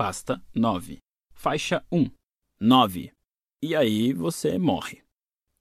[0.00, 0.96] Pasta 9.
[1.30, 2.06] Faixa 1.
[2.58, 3.12] 9.
[3.62, 5.02] E aí você morre.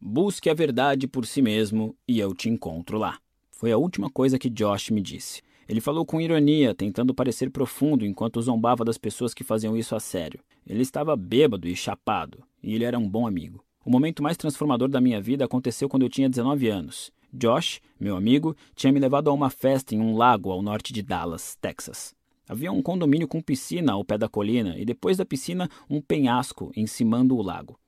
[0.00, 3.20] Busque a verdade por si mesmo e eu te encontro lá.
[3.52, 5.40] Foi a última coisa que Josh me disse.
[5.68, 10.00] Ele falou com ironia, tentando parecer profundo enquanto zombava das pessoas que faziam isso a
[10.00, 10.40] sério.
[10.66, 13.64] Ele estava bêbado e chapado, e ele era um bom amigo.
[13.86, 17.12] O momento mais transformador da minha vida aconteceu quando eu tinha 19 anos.
[17.32, 21.04] Josh, meu amigo, tinha me levado a uma festa em um lago ao norte de
[21.04, 22.16] Dallas, Texas.
[22.48, 26.70] Havia um condomínio com piscina ao pé da colina e depois da piscina um penhasco
[26.76, 27.78] encimando o lago.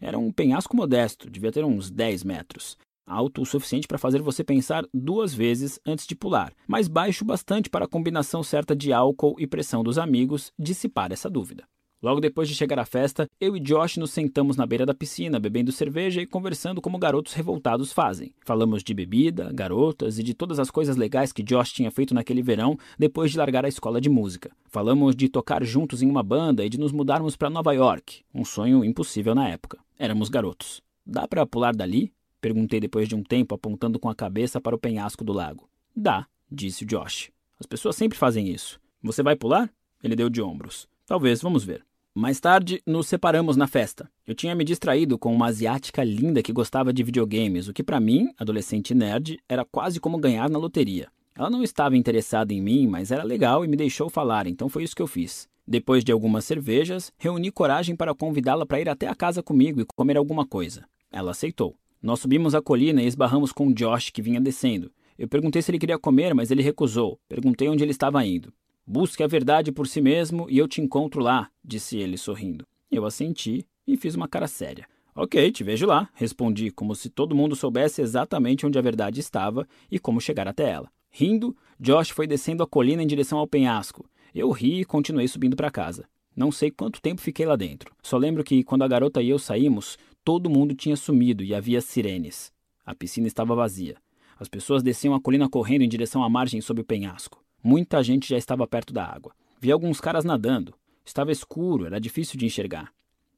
[0.00, 2.76] Era um penhasco modesto, devia ter uns 10 metros.
[3.06, 7.70] Alto o suficiente para fazer você pensar duas vezes antes de pular, mas baixo bastante
[7.70, 11.64] para a combinação certa de álcool e pressão dos amigos dissipar essa dúvida.
[12.06, 15.40] Logo depois de chegar à festa, eu e Josh nos sentamos na beira da piscina,
[15.40, 18.32] bebendo cerveja e conversando como garotos revoltados fazem.
[18.44, 22.42] Falamos de bebida, garotas e de todas as coisas legais que Josh tinha feito naquele
[22.42, 24.52] verão depois de largar a escola de música.
[24.68, 28.44] Falamos de tocar juntos em uma banda e de nos mudarmos para Nova York, um
[28.44, 29.76] sonho impossível na época.
[29.98, 30.80] Éramos garotos.
[31.04, 32.12] Dá para pular dali?
[32.40, 35.68] Perguntei depois de um tempo, apontando com a cabeça para o penhasco do lago.
[35.92, 37.32] Dá, disse Josh.
[37.58, 38.78] As pessoas sempre fazem isso.
[39.02, 39.68] Você vai pular?
[40.04, 40.86] Ele deu de ombros.
[41.04, 41.85] Talvez, vamos ver.
[42.18, 44.10] Mais tarde, nos separamos na festa.
[44.26, 48.00] Eu tinha me distraído com uma asiática linda que gostava de videogames, o que para
[48.00, 51.08] mim, adolescente nerd, era quase como ganhar na loteria.
[51.36, 54.82] Ela não estava interessada em mim, mas era legal e me deixou falar, então foi
[54.82, 55.46] isso que eu fiz.
[55.68, 59.86] Depois de algumas cervejas, reuni coragem para convidá-la para ir até a casa comigo e
[59.94, 60.86] comer alguma coisa.
[61.12, 61.76] Ela aceitou.
[62.00, 64.90] Nós subimos a colina e esbarramos com Josh, que vinha descendo.
[65.18, 67.20] Eu perguntei se ele queria comer, mas ele recusou.
[67.28, 68.54] Perguntei onde ele estava indo.
[68.88, 72.64] Busque a verdade por si mesmo e eu te encontro lá, disse ele sorrindo.
[72.88, 74.86] Eu assenti e fiz uma cara séria.
[75.12, 79.66] Ok, te vejo lá, respondi, como se todo mundo soubesse exatamente onde a verdade estava
[79.90, 80.88] e como chegar até ela.
[81.10, 84.08] Rindo, Josh foi descendo a colina em direção ao penhasco.
[84.32, 86.04] Eu ri e continuei subindo para casa.
[86.36, 87.92] Não sei quanto tempo fiquei lá dentro.
[88.02, 91.80] Só lembro que quando a garota e eu saímos, todo mundo tinha sumido e havia
[91.80, 92.52] sirenes.
[92.84, 93.96] A piscina estava vazia.
[94.38, 97.45] As pessoas desciam a colina correndo em direção à margem sob o penhasco.
[97.68, 99.32] Muita gente já estava perto da água.
[99.60, 100.72] Vi alguns caras nadando.
[101.04, 102.92] Estava escuro, era difícil de enxergar.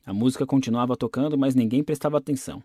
[0.05, 2.63] A música continuava tocando, mas ninguém prestava atenção.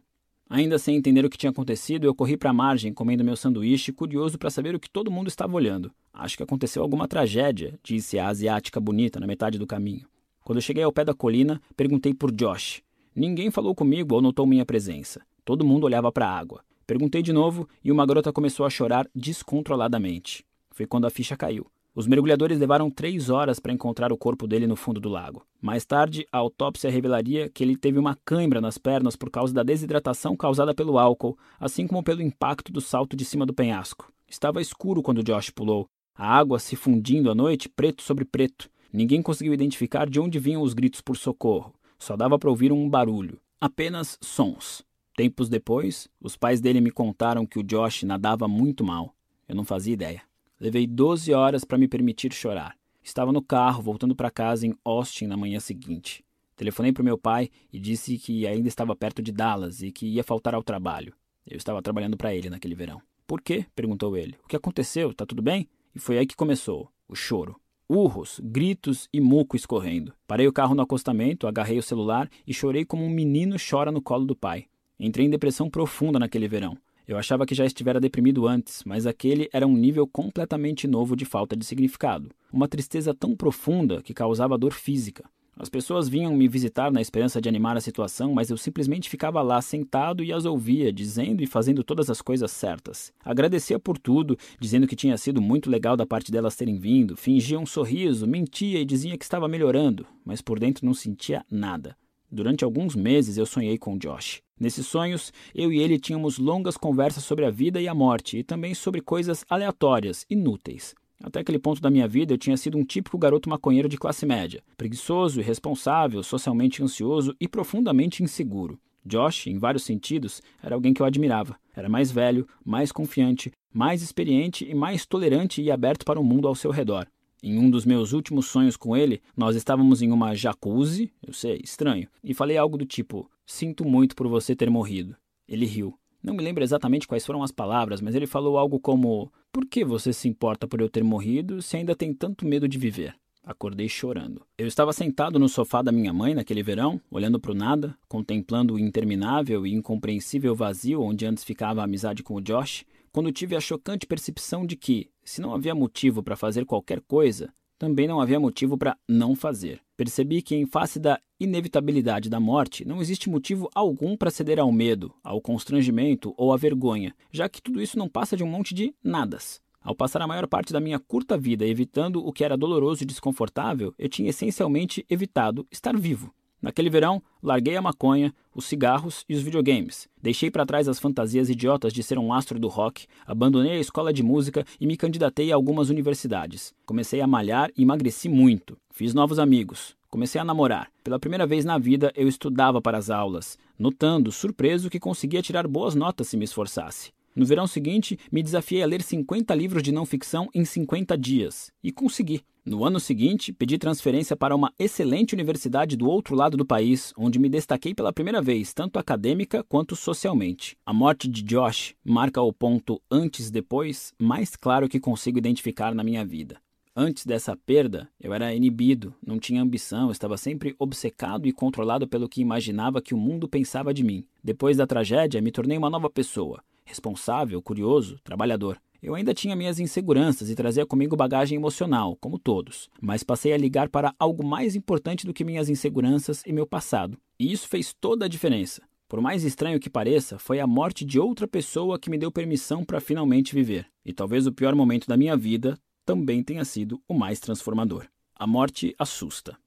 [0.50, 3.94] Ainda sem entender o que tinha acontecido, eu corri para a margem, comendo meu sanduíche,
[3.94, 5.90] curioso para saber o que todo mundo estava olhando.
[6.14, 10.06] Acho que aconteceu alguma tragédia, disse a asiática bonita na metade do caminho.
[10.44, 12.84] Quando eu cheguei ao pé da colina, perguntei por Josh.
[13.16, 15.22] Ninguém falou comigo ou notou minha presença.
[15.46, 16.62] Todo mundo olhava para a água.
[16.86, 20.44] Perguntei de novo e uma garota começou a chorar descontroladamente.
[20.74, 21.66] Foi quando a ficha caiu.
[21.96, 25.46] Os mergulhadores levaram três horas para encontrar o corpo dele no fundo do lago.
[25.62, 29.64] Mais tarde, a autópsia revelaria que ele teve uma cãibra nas pernas por causa da
[29.64, 34.12] desidratação causada pelo álcool, assim como pelo impacto do salto de cima do penhasco.
[34.28, 38.70] Estava escuro quando Josh pulou, a água se fundindo à noite, preto sobre preto.
[38.92, 41.74] Ninguém conseguiu identificar de onde vinham os gritos por socorro.
[41.98, 43.40] Só dava para ouvir um barulho.
[43.60, 44.84] Apenas sons.
[45.16, 49.16] Tempos depois, os pais dele me contaram que o Josh nadava muito mal.
[49.48, 50.22] Eu não fazia ideia.
[50.64, 52.78] Levei 12 horas para me permitir chorar.
[53.04, 56.24] Estava no carro, voltando para casa em Austin na manhã seguinte.
[56.56, 60.24] Telefonei para meu pai e disse que ainda estava perto de Dallas e que ia
[60.24, 61.14] faltar ao trabalho.
[61.46, 63.02] Eu estava trabalhando para ele naquele verão.
[63.28, 63.66] Por quê?
[63.76, 64.38] perguntou ele.
[64.42, 65.14] O que aconteceu?
[65.14, 65.68] Tá tudo bem?
[65.94, 67.60] E foi aí que começou o choro.
[67.90, 70.14] Urros, gritos e muco escorrendo.
[70.26, 74.02] Parei o carro no acostamento, agarrei o celular e chorei como um menino chora no
[74.02, 74.68] colo do pai.
[74.98, 76.78] Entrei em depressão profunda naquele verão.
[77.06, 81.26] Eu achava que já estivera deprimido antes, mas aquele era um nível completamente novo de
[81.26, 82.30] falta de significado.
[82.52, 85.24] Uma tristeza tão profunda que causava dor física.
[85.56, 89.42] As pessoas vinham me visitar na esperança de animar a situação, mas eu simplesmente ficava
[89.42, 93.14] lá sentado e as ouvia, dizendo e fazendo todas as coisas certas.
[93.24, 97.60] Agradecia por tudo, dizendo que tinha sido muito legal da parte delas terem vindo, fingia
[97.60, 101.96] um sorriso, mentia e dizia que estava melhorando, mas por dentro não sentia nada.
[102.32, 104.42] Durante alguns meses eu sonhei com Josh.
[104.60, 108.44] Nesses sonhos, eu e ele tínhamos longas conversas sobre a vida e a morte e
[108.44, 110.94] também sobre coisas aleatórias, inúteis.
[111.24, 114.26] Até aquele ponto da minha vida eu tinha sido um típico garoto maconheiro de classe
[114.26, 118.78] média, preguiçoso, irresponsável, socialmente ansioso e profundamente inseguro.
[119.06, 121.58] Josh, em vários sentidos, era alguém que eu admirava.
[121.76, 126.48] Era mais velho, mais confiante, mais experiente e mais tolerante e aberto para o mundo
[126.48, 127.08] ao seu redor.
[127.42, 131.60] Em um dos meus últimos sonhos com ele, nós estávamos em uma jacuzzi, eu sei,
[131.62, 135.16] estranho, e falei algo do tipo: Sinto muito por você ter morrido.
[135.48, 135.98] Ele riu.
[136.24, 139.84] Não me lembro exatamente quais foram as palavras, mas ele falou algo como: Por que
[139.84, 143.16] você se importa por eu ter morrido se ainda tem tanto medo de viver?
[143.46, 144.46] Acordei chorando.
[144.58, 148.76] Eu estava sentado no sofá da minha mãe naquele verão, olhando para o nada, contemplando
[148.76, 153.58] o interminável e incompreensível vazio onde antes ficava a amizade com o Josh, quando tive
[153.58, 158.22] a chocante percepção de que, se não havia motivo para fazer qualquer coisa, também não
[158.22, 159.82] havia motivo para não fazer.
[159.98, 164.72] Percebi que, em face da inevitabilidade da morte, não existe motivo algum para ceder ao
[164.72, 168.74] medo, ao constrangimento ou à vergonha, já que tudo isso não passa de um monte
[168.74, 169.60] de nadas.
[169.82, 173.06] Ao passar a maior parte da minha curta vida evitando o que era doloroso e
[173.06, 176.34] desconfortável, eu tinha essencialmente evitado estar vivo.
[176.64, 180.08] Naquele verão, larguei a maconha, os cigarros e os videogames.
[180.22, 184.14] Deixei para trás as fantasias idiotas de ser um astro do rock, abandonei a escola
[184.14, 186.74] de música e me candidatei a algumas universidades.
[186.86, 188.78] Comecei a malhar e emagreci muito.
[188.90, 189.94] Fiz novos amigos.
[190.10, 190.90] Comecei a namorar.
[191.04, 195.68] Pela primeira vez na vida, eu estudava para as aulas, notando, surpreso, que conseguia tirar
[195.68, 197.12] boas notas se me esforçasse.
[197.36, 201.72] No verão seguinte, me desafiei a ler 50 livros de não ficção em 50 dias.
[201.84, 202.42] E consegui.
[202.66, 207.38] No ano seguinte, pedi transferência para uma excelente universidade do outro lado do país, onde
[207.38, 210.78] me destaquei pela primeira vez, tanto acadêmica quanto socialmente.
[210.86, 216.24] A morte de Josh marca o ponto antes-depois mais claro que consigo identificar na minha
[216.24, 216.58] vida.
[216.96, 222.30] Antes dessa perda, eu era inibido, não tinha ambição, estava sempre obcecado e controlado pelo
[222.30, 224.24] que imaginava que o mundo pensava de mim.
[224.44, 228.80] Depois da tragédia, me tornei uma nova pessoa responsável, curioso, trabalhador.
[229.02, 233.58] Eu ainda tinha minhas inseguranças e trazia comigo bagagem emocional, como todos, mas passei a
[233.58, 237.18] ligar para algo mais importante do que minhas inseguranças e meu passado.
[237.38, 238.82] E isso fez toda a diferença.
[239.10, 242.84] Por mais estranho que pareça, foi a morte de outra pessoa que me deu permissão
[242.84, 243.86] para finalmente viver.
[244.06, 248.08] E talvez o pior momento da minha vida também tenha sido o mais transformador.
[248.36, 249.58] A morte assusta.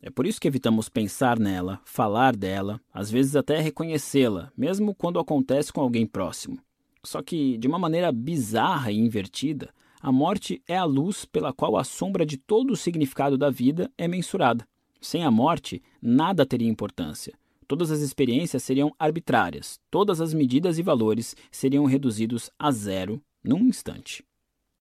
[0.00, 5.18] É por isso que evitamos pensar nela, falar dela, às vezes até reconhecê-la, mesmo quando
[5.18, 6.58] acontece com alguém próximo.
[7.06, 11.76] Só que, de uma maneira bizarra e invertida, a morte é a luz pela qual
[11.76, 14.66] a sombra de todo o significado da vida é mensurada.
[15.00, 17.32] Sem a morte, nada teria importância.
[17.68, 23.60] Todas as experiências seriam arbitrárias, todas as medidas e valores seriam reduzidos a zero num
[23.60, 24.24] instante.